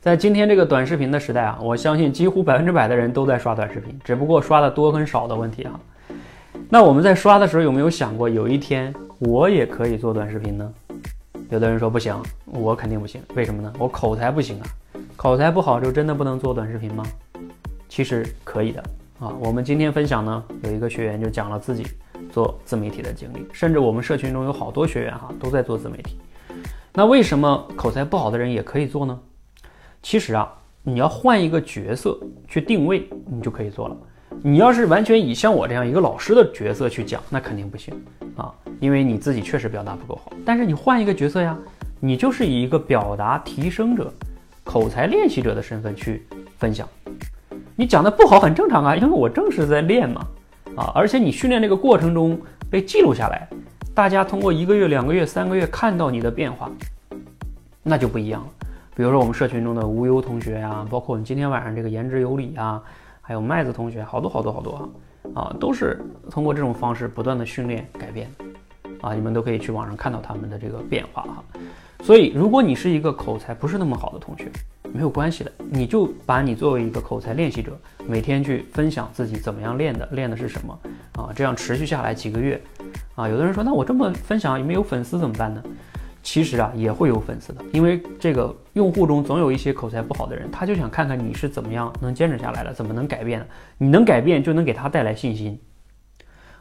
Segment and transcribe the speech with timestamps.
[0.00, 5.78] 在今天这个短视频的时代啊，我相信几乎百分之百的人都在刷短视频，只不过刷的多跟少的问题啊。
[6.70, 10.72] 那我们在刷的时候有没有想过，有一天我也可以做短视频呢？
[11.50, 13.70] 有的人说不行，我肯定不行，为什么呢？
[13.78, 14.66] 我口才不行啊，
[15.16, 17.04] 口才不好就真的不能做短视频吗？
[17.86, 18.82] 其实可以的
[19.18, 19.28] 啊。
[19.38, 21.86] 我们今天分享呢，有一个学员就讲了自己
[22.32, 26.16] 做自媒体的经历，甚至我们社群中有好多学员哈都在做自媒体。
[26.94, 29.20] 那为什么口才不好的人也可以做呢？
[30.02, 30.50] 其实啊，
[30.82, 32.18] 你要换一个角色
[32.48, 33.96] 去定位，你就可以做了。
[34.42, 37.92] 你要是完全以像我这样一个老师的角色去讲，那肯定不行
[38.36, 40.32] 啊，因为你自己确实表达不够好。
[40.44, 41.58] 但是你换一个角色呀，
[41.98, 44.10] 你就是以一个表达提升者、
[44.64, 46.88] 口才练习者的身份去分享。
[47.76, 50.26] 你讲的不好很正常啊，因为我正是在练嘛，
[50.76, 53.48] 啊，而且你训练这个过程中被记录下来，
[53.94, 56.70] 大家通过一个月、两个月、三个月看到你的变化，
[57.82, 58.48] 那就不一样了。
[59.00, 62.82] 比如说我们社群中的无忧同学呀，包括我们今天晚上这个言之有理啊，
[63.22, 64.90] 还有麦子同学，好多好多好多
[65.34, 65.98] 啊，啊，都是
[66.30, 68.30] 通过这种方式不断的训练改变，
[69.00, 71.42] 啊，你们都可以去网上看到他们的这个变化哈。
[72.02, 74.50] 所以，如果你是一个口才不是那么好的同学，
[74.92, 77.72] 没有关系的，你就把你作为一个口才练习者，
[78.06, 80.78] 每天去分享自己怎么样练的，练的是什么
[81.14, 81.32] 啊？
[81.34, 82.60] 这样持续下来几个月，
[83.14, 85.62] 啊，有的人说，那我这么分享没有粉丝怎么办呢？
[86.22, 93.46] 其实啊，也会有粉丝的，因为这个用户中总有一些口才不好的人，他就想看看你是怎么样能坚持下来的，怎么能改变的。
[93.78, 95.58] 你能改变，就能给他带来信心。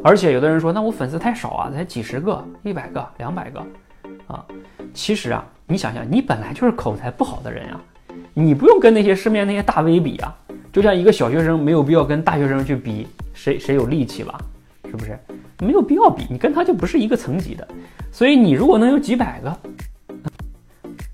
[0.00, 3.58] 而且有的人说，那我粉丝太少啊，才几十个、一百个、两百个，
[4.28, 4.44] 啊，
[4.94, 7.80] 其实啊，你想想，你本来就是口才不好的人啊，
[8.32, 10.32] 你不用跟那些市面那些大 V 比啊，
[10.72, 14.40] 就像一个小学生没有必要跟大学生去比谁谁有力气吧，
[14.84, 15.18] 是不是？
[15.60, 17.66] 没有必要比，你跟他就不是一个层级的。
[18.10, 19.56] 所以你如果能有几百个，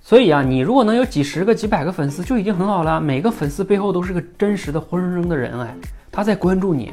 [0.00, 3.00] 所以啊，你如果能有几十个、几百个粉丝就已经很好了。
[3.00, 5.74] 每个粉丝背后都是个真实的、活生生的人哎，
[6.10, 6.92] 他在关注你，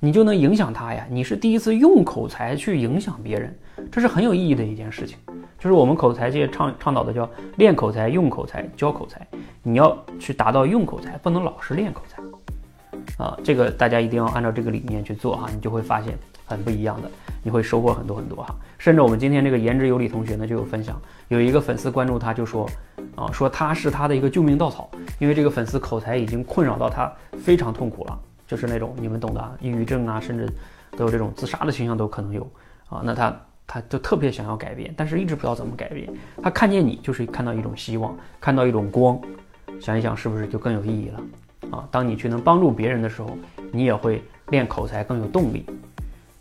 [0.00, 1.06] 你就能影响他呀。
[1.10, 3.56] 你是第一次用口才去影响别人，
[3.92, 5.16] 这是很有意义的一件事情。
[5.58, 9.20] 就是我们口才界倡倡导的叫练口才、用口才、教口才。
[9.62, 12.22] 你要去达到用口才，不能老是练口才
[13.20, 13.38] 啊。
[13.44, 17.10] 这个大家一定要按照这个理念去做哈，你就会发现很不一样的。
[17.42, 22.68] 你会收获很多很多哈，甚至我们今天这个言之有理同学呢就有分享，有一个粉丝关注他就说，
[23.16, 30.46] 啊说他是他的一个救命稻草，因为这个粉丝口才已经困扰到他非常痛苦了，就是那种你们懂的，抑郁症啊，甚至
[30.98, 32.42] 都有这种自杀的倾向都可能有
[32.90, 33.34] 啊，那他
[33.66, 39.18] 他就特别想要改变，但是一直不知道怎么改变，他看见你就是看到一种希望，看到一种光，
[39.80, 41.20] 想一想是不是就更有意义了
[41.70, 41.88] 啊？
[41.90, 43.36] 当你去能帮助别人的时候，
[43.72, 45.64] 你也会练口才更有动力。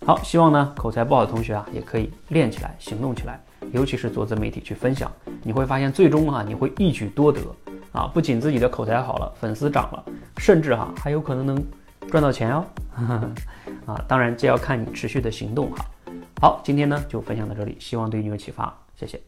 [0.05, 3.39] 好，希望呢口才不好的同学啊，也可以练起来，行动起来，
[3.71, 5.11] 尤其是做自媒体去分享，
[5.43, 7.41] 你会发现最终啊，你会一举多得
[7.91, 10.03] 啊，不仅自己的口才好了，粉丝涨了，
[10.37, 11.63] 甚至哈还有可能能
[12.09, 12.65] 赚到钱哦。
[13.85, 15.85] 啊，当然这要看你持续的行动哈。
[16.41, 19.19] 好，今天呢就分享到这里，希望对你有启发，谢谢。